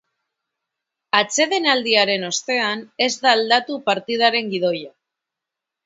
[1.19, 4.95] Atsedenaldiaren ostean, ez da aldatu partidaren gidoia.